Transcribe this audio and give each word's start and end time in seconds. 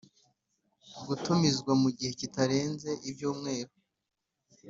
gutumizwa 1.07 1.71
mu 1.81 1.89
gihe 1.97 2.11
kitarenze 2.19 2.89
ibyumweru 3.09 3.73